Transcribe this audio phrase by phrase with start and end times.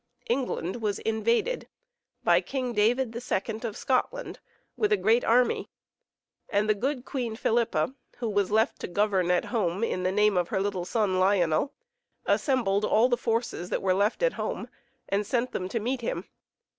[0.25, 1.67] England was invaded
[2.23, 4.39] by King David II of Scotland,
[4.75, 5.69] with a great army,
[6.51, 10.37] arid the good Queen Philippa, who was left to govern at home in the name
[10.37, 11.71] of her little son Lionel,
[12.25, 14.67] assembled all the forces that were left at home,
[15.07, 16.25] and sent them to meet him.